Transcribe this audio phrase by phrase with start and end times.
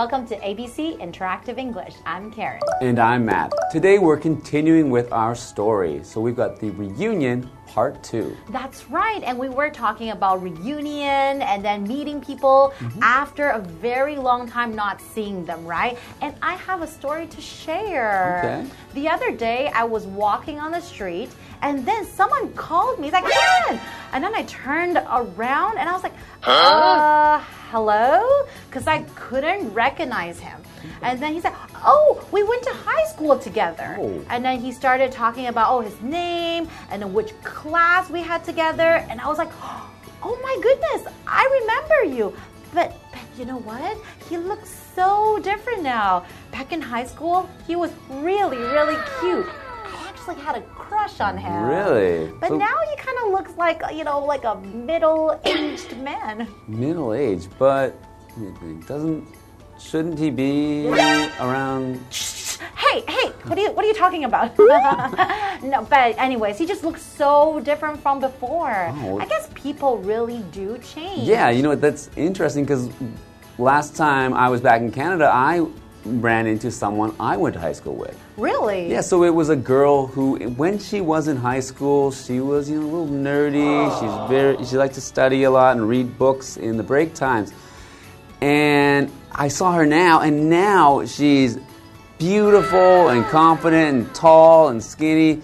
[0.00, 1.94] Welcome to ABC Interactive English.
[2.06, 2.62] I'm Karen.
[2.80, 3.52] And I'm Matt.
[3.70, 6.00] Today we're continuing with our story.
[6.04, 8.36] So we've got the reunion part two.
[8.50, 9.22] That's right.
[9.22, 13.02] And we were talking about reunion and then meeting people Mm-hmm.
[13.02, 15.94] after a very long time not seeing them, right?
[16.22, 18.40] And I have a story to share.
[18.42, 18.60] Okay.
[18.94, 21.30] The other day, I was walking on the street
[21.62, 23.04] and then someone called me.
[23.06, 23.80] He's like, Karen!
[24.12, 27.38] And then I turned around and I was like, uh,
[27.70, 28.26] hello?
[28.68, 30.58] Because I couldn't recognize him.
[31.02, 33.96] And then he said, Oh, we went to high school together.
[33.98, 34.24] Oh.
[34.28, 38.44] And then he started talking about oh his name and then which class we had
[38.44, 39.04] together.
[39.08, 39.50] And I was like,
[40.22, 42.36] oh my goodness, I remember you.
[42.72, 43.98] But, but you know what?
[44.28, 46.24] He looks so different now.
[46.52, 49.46] Back in high school, he was really, really cute.
[49.84, 51.64] I actually had a crush on him.
[51.64, 52.32] Really?
[52.40, 56.46] But So- now he kind of looks like, you know, like a middle-aged man.
[56.68, 57.94] Middle aged, but
[58.86, 59.26] doesn't
[59.80, 60.86] shouldn't he be
[61.40, 62.00] around
[62.76, 64.58] Hey, hey, what are you what are you talking about?
[65.62, 68.92] no, but anyways, he just looks so different from before.
[68.96, 69.18] Oh.
[69.18, 71.28] I guess people really do change.
[71.28, 71.80] Yeah, you know what?
[71.80, 72.90] That's interesting because
[73.58, 75.66] last time I was back in Canada, I
[76.04, 78.18] ran into someone I went to high school with.
[78.36, 78.90] Really?
[78.90, 82.68] Yeah, so it was a girl who, when she was in high school, she was
[82.68, 84.00] you know a little nerdy.
[84.00, 87.52] She's very, she liked to study a lot and read books in the break times.
[88.40, 91.58] And I saw her now, and now she's
[92.18, 95.40] beautiful and confident and tall and skinny,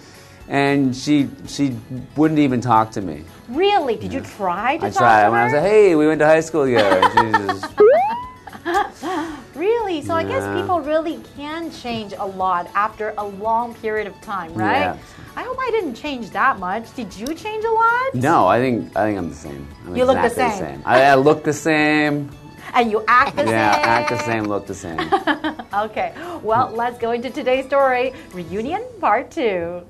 [0.47, 1.75] and she she
[2.15, 3.23] wouldn't even talk to me.
[3.49, 3.95] Really?
[3.95, 6.19] Did you try to I talk tried to when I was like, "Hey, we went
[6.19, 7.01] to high school together."
[7.47, 7.73] Just,
[9.55, 10.03] Really?
[10.03, 14.53] So I guess people really can change a lot after a long period of time,
[14.53, 14.81] right?
[14.81, 14.97] Yeah.
[15.35, 16.93] I hope I didn't change that much.
[16.93, 18.13] Did you change a lot?
[18.13, 19.67] no, I think I think I'm the same.
[19.87, 20.83] I'm You look the exactly same.
[20.85, 22.29] I, I look the same.
[22.73, 23.81] And you act the Yeah, same.
[23.81, 24.99] Yeah, act the same, look the same.
[25.73, 26.13] Okay.
[26.41, 29.83] Well, let's go into today's story, reunion part 2.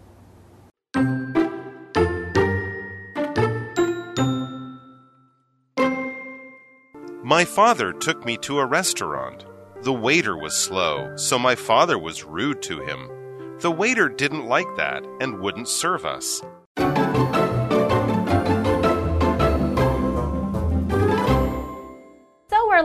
[7.24, 9.46] My father took me to a restaurant.
[9.84, 13.10] The waiter was slow, so my father was rude to him.
[13.60, 16.42] The waiter didn't like that and wouldn't serve us.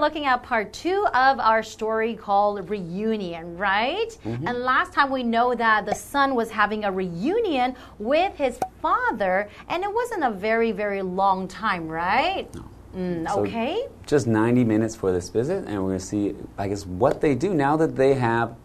[0.02, 4.18] Looking at part two of our story called Reunion, right?
[4.24, 9.48] And last time we know that the son was having a reunion with his father,
[9.68, 12.48] and it wasn't a very, very long time, right?
[12.96, 13.86] Mm, So okay.
[14.04, 17.34] Just 90 minutes for this visit, and we're going to see, I guess, what they
[17.36, 18.56] do now that they have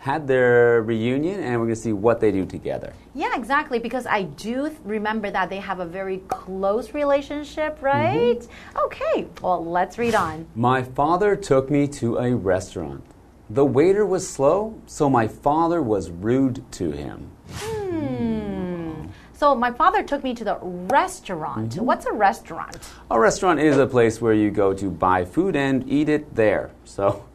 [0.00, 2.94] had their reunion, and we're going to see what they do together.
[3.14, 3.78] Yeah, exactly.
[3.78, 8.40] Because I do th- remember that they have a very close relationship, right?
[8.84, 9.28] Okay.
[9.42, 10.46] Well, let's read on.
[10.54, 13.04] My father took me to a restaurant.
[13.50, 17.30] The waiter was slow, so my father was rude to him.
[17.50, 19.08] Hmm.
[19.34, 21.76] So my father took me to the restaurant.
[21.76, 22.78] What's a restaurant?
[23.10, 26.70] A restaurant is a place where you go to buy food and eat it there.
[26.84, 27.26] So,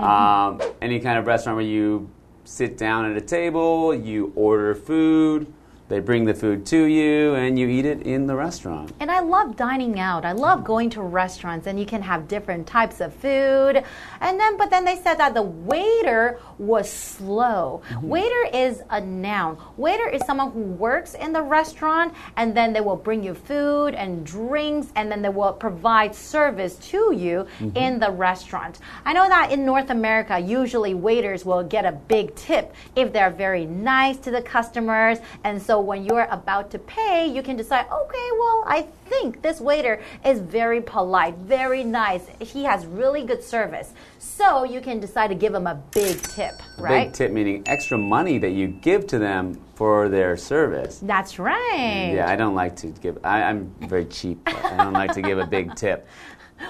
[0.00, 2.10] um, any kind of restaurant where you
[2.44, 5.52] sit down at a table, you order food,
[5.88, 8.92] they bring the food to you, and you eat it in the restaurant.
[9.00, 10.24] And I love dining out.
[10.24, 13.82] I love going to restaurants and you can have different types of food.
[14.20, 17.82] And then, but then they said that the waiter was slow.
[17.88, 18.08] Mm-hmm.
[18.08, 19.58] Waiter is a noun.
[19.76, 23.94] Waiter is someone who works in the restaurant and then they will bring you food
[23.94, 27.76] and drinks and then they will provide service to you mm-hmm.
[27.76, 28.78] in the restaurant.
[29.04, 33.30] I know that in North America, usually waiters will get a big tip if they're
[33.30, 35.18] very nice to the customers.
[35.44, 39.60] And so when you're about to pay, you can decide, okay, well, I think this
[39.60, 42.26] waiter is very polite, very nice.
[42.40, 43.92] He has really good service.
[44.18, 47.06] So you can decide to give him a big tip, right?
[47.06, 51.00] Big tip meaning extra money that you give to them for their service.
[51.02, 52.12] That's right.
[52.14, 53.18] Yeah, I don't like to give.
[53.24, 54.40] I, I'm very cheap.
[54.46, 56.06] I don't like to give a big tip.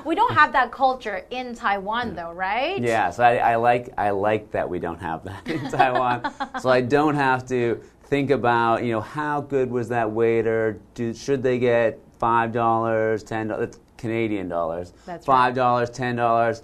[0.06, 2.81] We don't have that culture in Taiwan, though, right?
[2.81, 6.32] Yeah, so I, I like I like that we don't have that in Taiwan.
[6.60, 7.82] so I don't have to
[8.12, 10.79] think about you know how good was that waiter?
[10.93, 14.93] Do, should they get five dollars, ten dollars, Canadian dollars?
[15.06, 16.62] That's five dollars, ten dollars.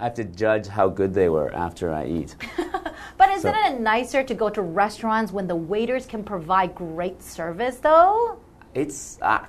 [0.00, 2.34] I have to judge how good they were after I eat.
[3.16, 7.20] But isn't So- it nicer to go to restaurants when the waiters can provide great
[7.22, 8.38] service, though?
[8.74, 9.18] It's.
[9.22, 9.44] Uh,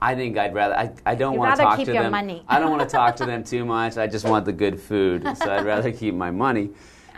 [0.00, 0.74] I think I'd rather.
[0.74, 2.12] I, I don't You'd want to talk keep to your them.
[2.12, 2.44] money.
[2.48, 3.96] I don't want to talk to them too much.
[3.98, 6.70] I just want the good food, so I'd rather keep my money.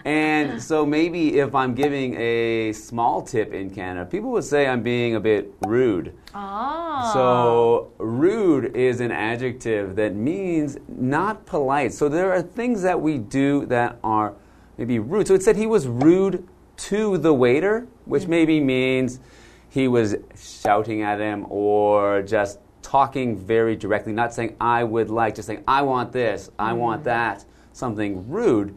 [0.04, 4.82] And so maybe if I'm giving a small tip in Canada, people would say I'm
[4.82, 6.16] being a bit rude.
[6.34, 7.10] Oh.
[7.12, 11.92] So, rude is an adjective that means not polite.
[11.92, 14.34] So, there are things that we do that are
[14.78, 15.26] maybe rude.
[15.26, 16.46] So, it said he was rude
[16.76, 18.28] to the waiter, which mm.
[18.28, 19.20] maybe means
[19.68, 25.34] he was shouting at him or just talking very directly, not saying, I would like,
[25.34, 27.04] just saying, I want this, I want mm.
[27.04, 28.74] that, something rude.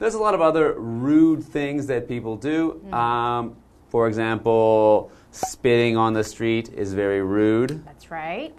[0.00, 2.82] There's a lot of other rude things that people do.
[2.90, 3.56] Um,
[3.90, 7.84] for example, spitting on the street is very rude.
[7.84, 8.58] That's right.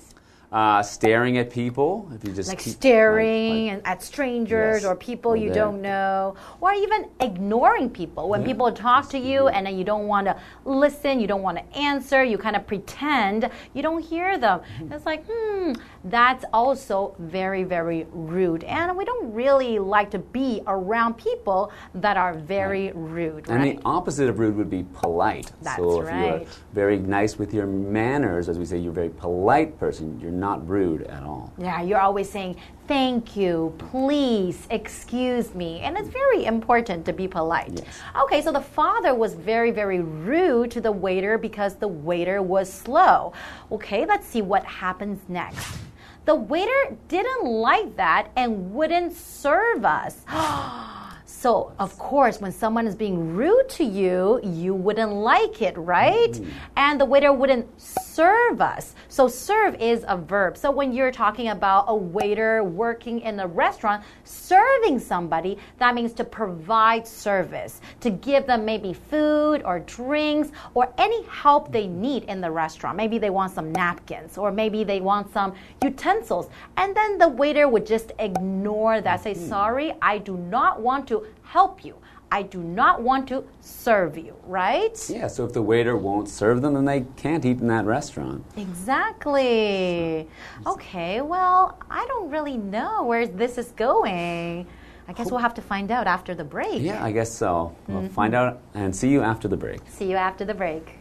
[0.51, 4.85] Uh, staring at people, if you just Like keep- staring like- and at strangers Yes.
[4.85, 8.27] or people you don't know, or even ignoring people.
[8.27, 11.57] When people talk to you and then you don't want to listen, you don't want
[11.59, 14.59] to answer, you kind of pretend you don't hear them.
[14.81, 14.91] Mm-hmm.
[14.91, 15.71] It's like, hmm,
[16.03, 18.65] that's also very, very rude.
[18.65, 23.79] And we don't really like to be around people that are very rude, And the
[23.85, 25.49] opposite of rude would be polite.
[25.61, 26.41] That's so if you're
[26.73, 30.67] very nice with your manners, as we say, you're a very polite person, you're not
[30.67, 31.53] rude at all.
[31.57, 32.57] Yeah, you're always saying
[32.87, 35.79] thank you, please, excuse me.
[35.79, 37.71] And it's very important to be polite.
[37.75, 37.85] Yes.
[38.23, 42.67] Okay, so the father was very, very rude to the waiter because the waiter was
[42.71, 43.31] slow.
[43.71, 45.77] Okay, let's see what happens next.
[46.25, 50.25] The waiter didn't like that and wouldn't serve us.
[51.41, 56.31] So, of course, when someone is being rude to you, you wouldn't like it, right?
[56.31, 56.49] Mm-hmm.
[56.75, 57.65] And the waiter wouldn't
[58.21, 58.93] serve us.
[59.07, 60.55] So, serve is a verb.
[60.55, 66.13] So, when you're talking about a waiter working in a restaurant, serving somebody, that means
[66.13, 72.25] to provide service, to give them maybe food or drinks or any help they need
[72.25, 72.95] in the restaurant.
[72.95, 76.47] Maybe they want some napkins or maybe they want some utensils.
[76.77, 79.49] And then the waiter would just ignore that, say, mm-hmm.
[79.49, 81.95] sorry, I do not want to help you.
[82.33, 84.97] I do not want to serve you, right?
[85.09, 88.45] Yeah, so if the waiter won't serve them, then they can't eat in that restaurant.
[88.55, 90.27] Exactly.
[90.65, 94.65] Okay, well, I don't really know where this is going.
[95.09, 96.81] I guess we'll have to find out after the break.
[96.81, 97.75] Yeah, I guess so.
[97.87, 98.13] We'll Mm-hmm.
[98.13, 99.81] find out and see you after the break.
[99.89, 100.99] See you after the break.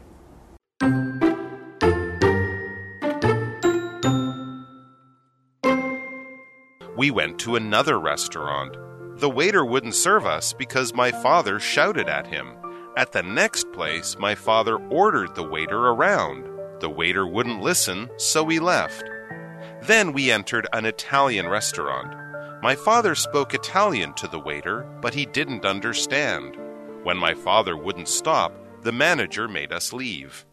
[6.97, 8.77] We went to another restaurant.
[9.21, 12.57] The waiter wouldn't serve us because my father shouted at him.
[12.97, 16.49] At the next place, my father ordered the waiter around.
[16.81, 19.05] The waiter wouldn't listen, so we left.
[19.83, 22.17] Then we entered an Italian restaurant.
[22.63, 26.57] My father spoke Italian to the waiter, but he didn't understand.
[27.03, 30.47] When my father wouldn't stop, the manager made us leave.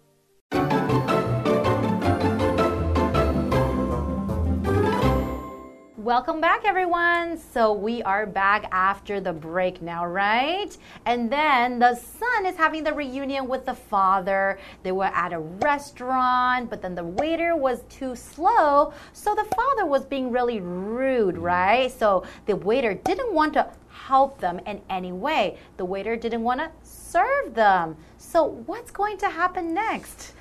[6.08, 7.38] Welcome back, everyone.
[7.38, 10.70] So, we are back after the break now, right?
[11.06, 14.58] And then the son is having the reunion with the father.
[14.84, 18.94] They were at a restaurant, but then the waiter was too slow.
[19.12, 21.44] So, the father was being really rude, mm-hmm.
[21.44, 21.92] right?
[21.92, 25.58] So, the waiter didn't want to help them in any way.
[25.76, 27.98] The waiter didn't want to serve them.
[28.18, 30.32] So, what's going to happen next?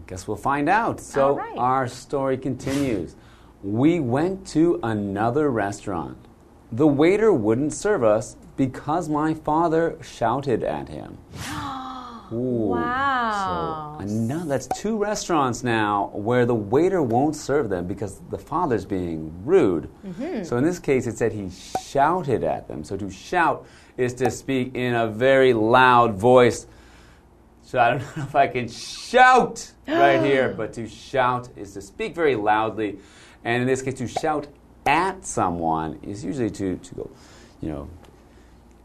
[0.00, 0.98] I Guess we'll find out.
[0.98, 1.58] So right.
[1.58, 3.16] our story continues.
[3.62, 6.16] We went to another restaurant.
[6.72, 11.18] The waiter wouldn't serve us because my father shouted at him.
[12.32, 12.70] Ooh.
[12.70, 13.96] Wow.
[13.98, 18.86] So another, that's two restaurants now where the waiter won't serve them because the father's
[18.86, 19.90] being rude.
[20.06, 20.44] Mm-hmm.
[20.44, 22.84] So in this case, it said he shouted at them.
[22.84, 26.66] So to shout is to speak in a very loud voice.
[27.62, 31.82] So I don't know if I can shout right here, but to shout is to
[31.82, 32.98] speak very loudly.
[33.44, 34.46] And in this case, to shout
[34.86, 37.10] at someone is usually to, to go,
[37.60, 37.88] you know,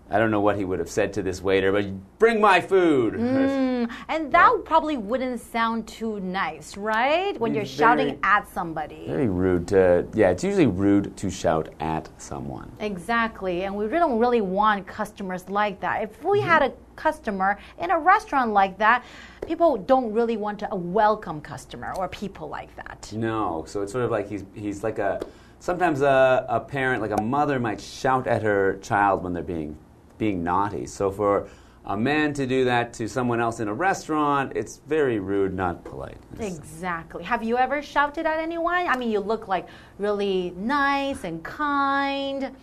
[0.09, 1.87] I don't know what he would have said to this waiter, but
[2.19, 3.15] bring my food.
[3.15, 7.39] Mm, and that probably wouldn't sound too nice, right?
[7.39, 9.07] When Be you're shouting at somebody.
[9.07, 12.71] Very rude to, yeah, it's usually rude to shout at someone.
[12.79, 13.63] Exactly.
[13.63, 16.03] And we don't really want customers like that.
[16.03, 19.03] If we had a customer in a restaurant like that,
[19.47, 23.11] people don't really want to welcome customer or people like that.
[23.15, 25.25] No, so it's sort of like he's, he's like a,
[25.59, 29.77] sometimes a, a parent, like a mother, might shout at her child when they're being,
[30.17, 30.85] being naughty.
[30.85, 31.47] So for
[31.87, 35.83] a man to do that to someone else in a restaurant, it's very rude, not
[35.83, 36.17] polite.
[36.39, 37.23] Exactly.
[37.23, 38.87] Have you ever shouted at anyone?
[38.87, 39.67] I mean, you look like
[39.99, 42.55] really nice and kind.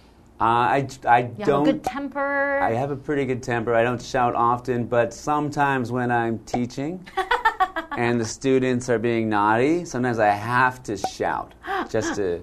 [0.42, 1.68] Uh, I, I You have don't.
[1.68, 2.58] a good temper.
[2.60, 3.74] I have a pretty good temper.
[3.76, 7.06] I don't shout often, but sometimes when I'm teaching
[7.92, 11.54] and the students are being naughty, sometimes I have to shout
[11.88, 12.42] just to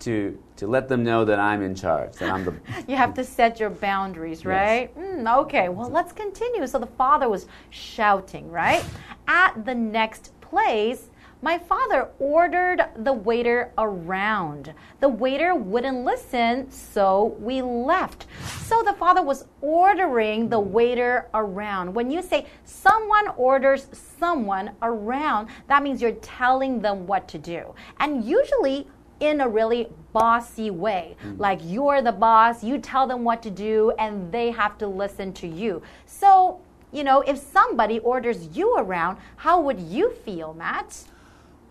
[0.00, 2.54] to to let them know that I'm in charge, that I'm the
[2.86, 4.94] You have to set your boundaries, right?
[4.98, 6.66] Mm, okay, well, let's continue.
[6.66, 8.84] So the father was shouting, right?
[9.26, 11.08] At the next place,
[11.40, 14.74] my father ordered the waiter around.
[15.00, 18.26] The waiter wouldn't listen, so we left.
[18.64, 21.94] So the father was ordering the waiter around.
[21.94, 23.86] When you say someone orders
[24.18, 27.74] someone around, that means you're telling them what to do.
[28.00, 28.88] And usually,
[29.20, 31.16] in a really bossy way.
[31.24, 31.38] Mm.
[31.38, 35.32] Like you're the boss, you tell them what to do, and they have to listen
[35.34, 35.82] to you.
[36.06, 36.60] So,
[36.92, 41.04] you know, if somebody orders you around, how would you feel, Matt?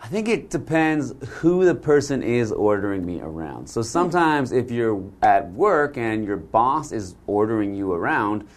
[0.01, 3.67] I think it depends who the person is ordering me around.
[3.67, 3.85] So hmm.
[3.85, 8.47] sometimes if you're at work and your boss is ordering you around,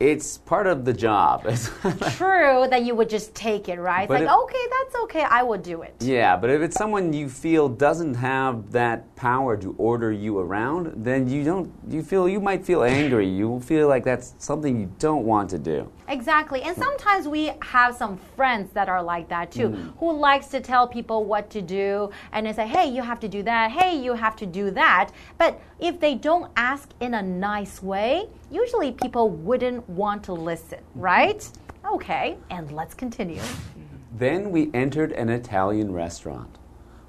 [0.00, 1.42] it's part of the job.
[2.12, 4.06] True that you would just take it, right?
[4.06, 5.94] But like, if- okay, that's okay, I will do it.
[6.00, 10.92] yeah, but if it's someone you feel doesn't have that power to order you around,
[11.04, 13.28] then you don't you feel you might feel angry.
[13.28, 15.90] You feel like that's something you don't want to do.
[16.08, 16.62] Exactly.
[16.62, 19.92] And sometimes we have some friends that are like that too, mm.
[19.98, 23.28] who likes to tell people what to do and they say, "Hey, you have to
[23.28, 23.70] do that.
[23.70, 28.28] Hey, you have to do that." But if they don't ask in a nice way,
[28.50, 31.00] usually people wouldn't want to listen, mm-hmm.
[31.00, 31.50] right?
[31.92, 33.40] Okay, and let's continue.
[33.40, 34.18] Mm-hmm.
[34.18, 36.58] Then we entered an Italian restaurant.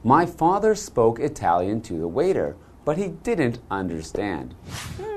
[0.04, 4.56] My father spoke Italian to the waiter, but he didn't understand.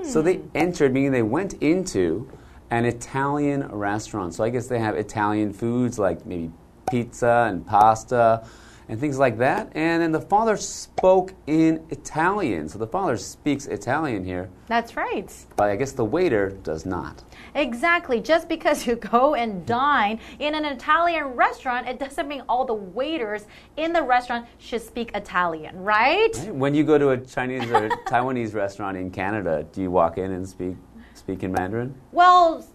[0.05, 0.49] So they hmm.
[0.55, 2.29] entered, meaning they went into
[2.73, 4.33] an Italian restaurant.
[4.33, 6.50] So I guess they have Italian foods like maybe
[6.91, 8.47] pizza and pasta
[8.88, 9.71] and things like that.
[9.75, 12.71] And then the father spoke in Italian.
[12.71, 15.31] So the father speaks Italian here, That's right.
[15.55, 17.23] but I guess the waiter does not.
[17.55, 18.23] Exactly.
[18.23, 22.73] Just because you go and dine in an Italian restaurant, it doesn't mean all the
[22.73, 23.45] waiters
[23.76, 26.35] in the restaurant should speak Italian, right?
[26.50, 30.33] When you go to a Chinese or Taiwanese restaurant in Canada, do you walk in
[30.33, 30.76] and speak
[31.23, 31.95] speak in Mandarin?
[32.11, 32.67] Well,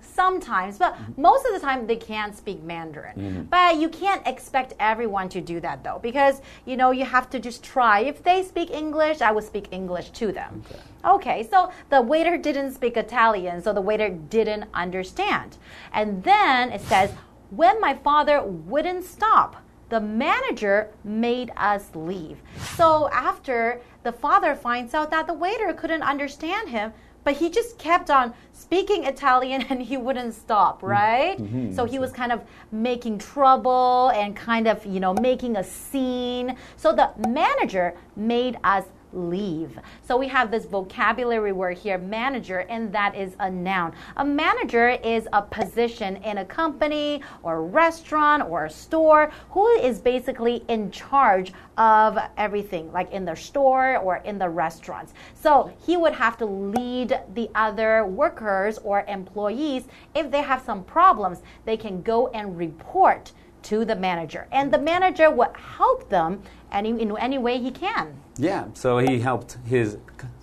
[0.00, 1.22] sometimes, but mm-hmm.
[1.22, 3.16] most of the time they can't speak Mandarin.
[3.16, 3.42] Mm-hmm.
[3.44, 7.38] But you can't expect everyone to do that though, because you know you have to
[7.38, 8.00] just try.
[8.00, 10.62] If they speak English, I would speak English to them.
[11.04, 11.48] Okay.
[11.50, 15.56] so the waiter didn't speak Italian, so the waiter didn't understand.
[15.92, 17.10] And then it says,
[17.50, 19.56] when my father wouldn't stop,
[19.88, 22.38] the manager made us leave.
[22.76, 26.94] So after the father finds out that the waiter couldn't understand him,
[27.24, 30.86] but he just kept on speaking Italian and he wouldn't stop, mm-hmm.
[30.86, 31.38] right?
[31.38, 31.74] Mm-hmm.
[31.74, 36.56] So he was kind of making trouble and kind of, you know, making a scene.
[36.76, 39.78] So the manager made us leave.
[40.02, 43.92] So we have this vocabulary word here, manager, and that is a noun.
[44.16, 49.66] A manager is a position in a company or a restaurant or a store who
[49.78, 55.14] is basically in charge of everything, like in the store or in the restaurants.
[55.34, 60.84] So he would have to lead the other workers or employees if they have some
[60.84, 63.32] problems, they can go and report
[63.64, 64.46] to the manager.
[64.52, 68.14] And the manager would help them any, in any way he can.
[68.36, 69.98] Yeah, so he helped his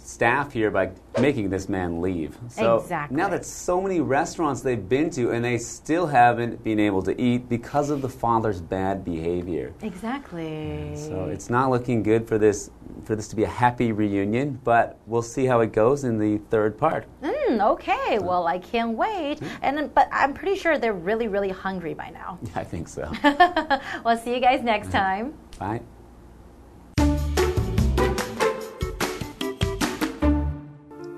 [0.10, 0.90] staff here by
[1.20, 2.38] making this man leave.
[2.50, 3.16] So Exactly.
[3.16, 7.22] now that so many restaurants they've been to and they still haven't been able to
[7.22, 9.72] eat because of the father's bad behavior.
[9.82, 10.96] Exactly.
[10.96, 12.72] So it's not looking good for this
[13.06, 16.40] for this to be a happy reunion, but we'll see how it goes in the
[16.50, 17.06] third part.
[17.22, 19.40] Mm, okay, well, I can't wait.
[19.62, 22.40] And but I'm pretty sure they're really, really hungry by now.
[22.56, 23.12] I think so.
[24.04, 25.34] We'll see you guys next time.
[25.60, 25.82] Bye.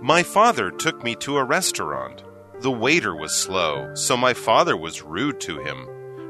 [0.04, 2.24] My father took me to a restaurant.
[2.62, 5.88] The waiter was slow, so my father was rude to him.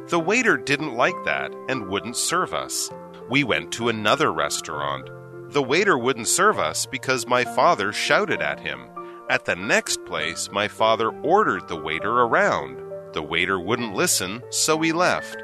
[0.10, 2.92] The waiter didn't like that and wouldn't serve us.
[3.30, 5.10] We went to another restaurant.
[5.54, 8.90] The waiter wouldn't serve us because my father shouted at him.
[9.30, 12.78] At the next place, my father ordered the waiter around.
[13.14, 15.38] The waiter wouldn't listen, so we left.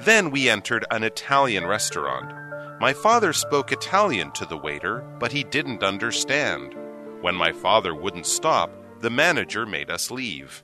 [0.00, 2.34] Then we entered an Italian restaurant.
[2.82, 6.74] My father spoke Italian to the waiter, but he didn't understand.
[7.25, 10.63] When my father wouldn't stop, the manager made us leave.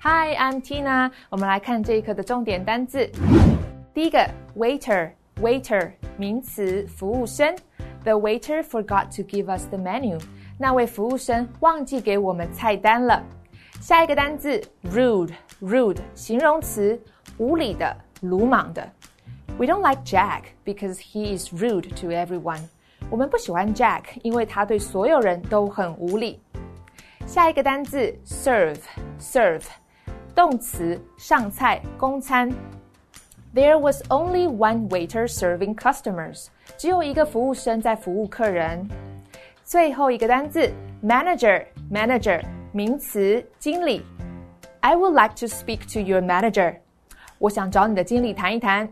[0.00, 1.10] Hi, I'm Tina。
[1.30, 3.10] 我们来看这一课的重点单字。
[3.92, 4.18] 第一个，
[4.56, 7.56] waiter，waiter，名词，服务生。
[8.04, 10.20] The waiter forgot to give us the menu。
[10.58, 13.20] 那位服务生忘记给我们菜单了。
[13.80, 17.00] 下一个单字，rude，rude，形容词，
[17.38, 18.88] 无理的，鲁莽的。
[19.60, 22.60] We don't like Jack because he is rude to everyone。
[23.08, 26.40] 我们不喜欢 Jack，因为他对所有人都很无理。
[27.26, 28.80] 下一个单字 serve
[29.18, 29.64] serve，
[30.34, 32.52] 动词上菜供餐。
[33.54, 38.86] There was only one waiter serving customers，只有一个服务生在服务客人。
[39.64, 40.70] 最后一个单字
[41.02, 44.04] manager，manager 名词经理。
[44.80, 46.76] I would like to speak to your manager。
[47.38, 48.88] 我想找你的经理谈一谈。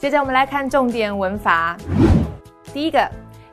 [0.00, 1.76] 接着我们来看重点文法。
[2.72, 3.10] 第一个，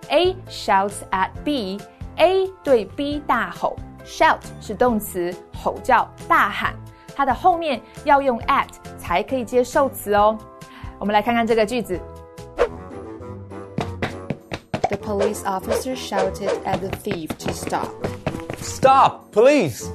[0.10, 5.34] A shouts at B，A 对 B 大吼，shout 是动词，
[5.64, 6.74] 吼叫、大喊，
[7.16, 8.68] 它的后面要用 at
[8.98, 10.38] 才可以接受词哦。
[11.00, 12.00] 我们来看看这个句子。
[14.90, 17.88] The police officer shouted at the thief to stop.
[18.60, 19.88] Stop, police!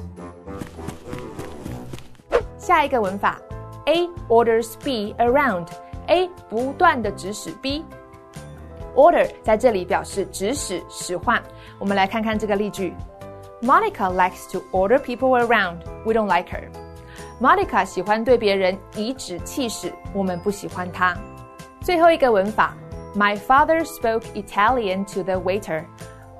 [2.57, 3.39] 下一个文法，
[3.85, 5.67] A orders B around。
[6.08, 7.84] A 不断的指使 B。
[8.94, 11.42] Order 在这里表示指使、使唤。
[11.78, 12.94] 我们来看看这个例句
[13.60, 15.78] ：Monica likes to order people around.
[16.04, 16.68] We don't like her.
[17.40, 21.16] Monica 喜欢对别人颐指气使，我们不喜欢她。
[21.80, 22.76] 最后一个文法
[23.16, 25.84] ：My father spoke Italian to the waiter.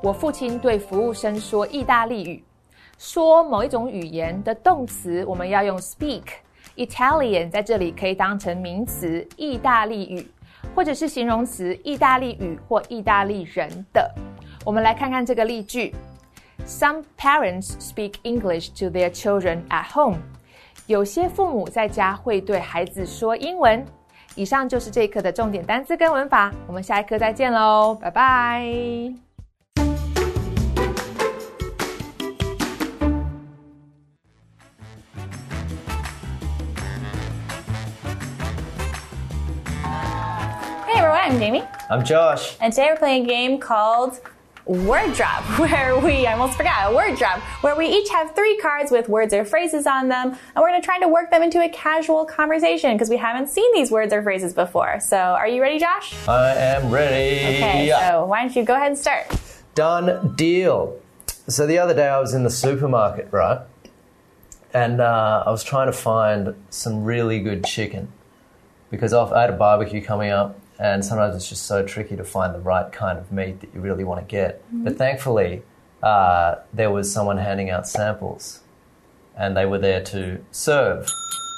[0.03, 2.45] 我父亲对服务生说意大利语。
[2.97, 6.23] 说某一种语言的动词，我们要用 speak。
[6.77, 10.27] Italian 在这里可以当成名词，意大利语，
[10.75, 14.11] 或者是形容词，意大利语或意大利人的。
[14.65, 15.95] 我们来看看这个例句
[16.67, 20.19] ：Some parents speak English to their children at home。
[20.87, 23.85] 有些父母在家会对孩子说英文。
[24.37, 29.34] 以上就是这一课的重点单词跟文法，我们下一课再见喽，拜拜。
[41.25, 41.63] I'm Jamie.
[41.89, 42.55] I'm Josh.
[42.61, 44.21] And today we're playing a game called
[44.67, 48.59] Word Drop, where we, I almost forgot, a word drop, where we each have three
[48.59, 51.43] cards with words or phrases on them, and we're going to try to work them
[51.43, 55.01] into a casual conversation because we haven't seen these words or phrases before.
[55.01, 56.15] So, are you ready, Josh?
[56.29, 57.57] I am ready.
[57.57, 59.25] Okay, so why don't you go ahead and start?
[59.75, 61.01] Done deal.
[61.49, 63.61] So, the other day I was in the supermarket, right?
[64.75, 68.13] And uh, I was trying to find some really good chicken
[68.91, 72.55] because I had a barbecue coming up and sometimes it's just so tricky to find
[72.55, 74.65] the right kind of meat that you really want to get.
[74.67, 74.85] Mm-hmm.
[74.85, 75.63] But thankfully,
[76.03, 78.61] uh, there was someone handing out samples,
[79.37, 81.07] and they were there to serve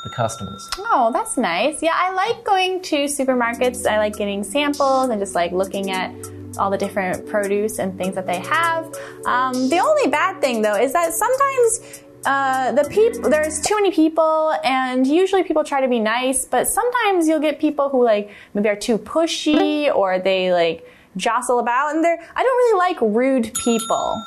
[0.05, 0.69] the customers.
[0.79, 1.83] Oh, that's nice.
[1.83, 3.87] Yeah, I like going to supermarkets.
[3.87, 6.15] I like getting samples and just like looking at
[6.59, 8.87] all the different produce and things that they have.
[9.27, 13.91] Um, the only bad thing though is that sometimes uh, the people there's too many
[13.91, 18.31] people and usually people try to be nice but sometimes you'll get people who like
[18.53, 20.87] maybe are too pushy or they like
[21.17, 24.21] jostle about and they're i don't really like rude people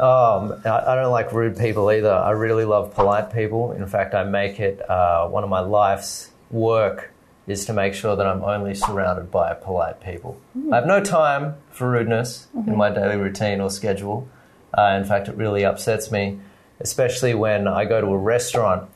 [0.00, 2.10] um, I don't like rude people either.
[2.10, 3.72] I really love polite people.
[3.72, 7.10] In fact, I make it uh, one of my life's work
[7.46, 10.40] is to make sure that I'm only surrounded by polite people.
[10.56, 10.72] Mm.
[10.72, 12.70] I have no time for rudeness mm-hmm.
[12.70, 14.28] in my daily routine or schedule.
[14.72, 16.38] Uh, in fact, it really upsets me
[16.82, 18.88] especially when I go to a restaurant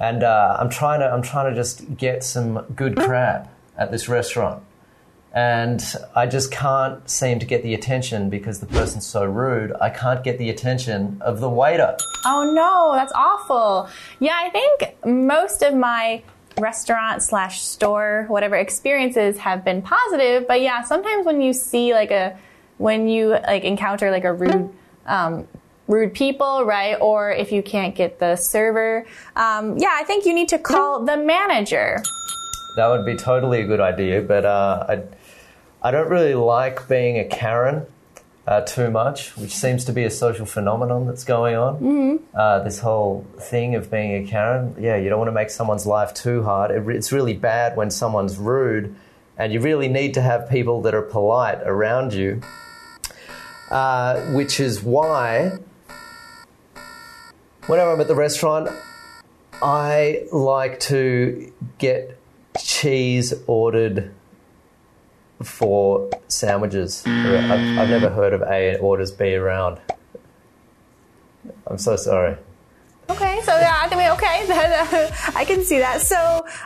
[0.00, 4.08] and uh, I'm trying to I'm trying to just get some good crab at this
[4.08, 4.64] restaurant,
[5.32, 5.84] and
[6.16, 9.72] I just can't seem to get the attention because the person's so rude.
[9.78, 11.96] I can't get the attention of the waiter.
[12.24, 13.88] Oh no, that's awful.
[14.18, 16.22] Yeah, I think most of my
[16.58, 22.10] restaurant slash store whatever experiences have been positive, but yeah, sometimes when you see like
[22.10, 22.38] a
[22.78, 24.70] when you like encounter like a rude
[25.04, 25.46] um,
[25.90, 26.94] rude people, right?
[27.00, 29.04] Or if you can't get the server,
[29.36, 32.02] um, yeah, I think you need to call the manager.
[32.76, 37.18] That would be totally a good idea, but uh, I, I don't really like being
[37.18, 37.86] a Karen.
[38.46, 41.74] Uh, too much, which seems to be a social phenomenon that's going on.
[41.74, 42.16] Mm-hmm.
[42.34, 45.86] Uh, this whole thing of being a Karen, yeah, you don't want to make someone's
[45.86, 46.72] life too hard.
[46.72, 48.96] It, it's really bad when someone's rude,
[49.38, 52.40] and you really need to have people that are polite around you.
[53.70, 55.52] Uh, which is why
[57.70, 58.68] whenever I'm at the restaurant,
[59.62, 62.18] I like to get
[62.60, 64.12] cheese ordered
[65.40, 67.04] for sandwiches.
[67.06, 69.78] I've, I've never heard of A orders B around.
[71.68, 72.36] I'm so sorry.
[73.08, 76.00] Okay, so yeah, I think okay, uh, I can see that.
[76.00, 76.16] So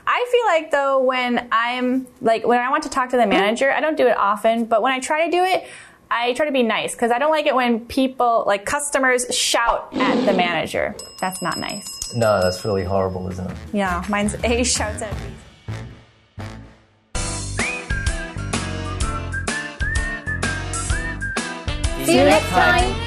[0.06, 3.70] I feel like though when I'm like when I want to talk to the manager,
[3.70, 5.66] I don't do it often, but when I try to do it,
[6.10, 9.88] I try to be nice because I don't like it when people, like customers, shout
[9.94, 10.94] at the manager.
[11.20, 12.14] That's not nice.
[12.14, 13.56] No, that's really horrible, isn't it?
[13.72, 15.18] Yeah, mine's A shouts at B.
[22.04, 23.03] See you next time.